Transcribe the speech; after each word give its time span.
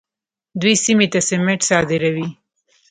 دوی 0.61 0.75
سیمې 0.85 1.07
ته 1.13 1.19
سمنټ 1.29 1.59
صادروي. 1.69 2.27